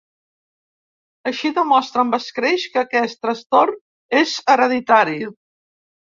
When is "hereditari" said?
4.57-5.17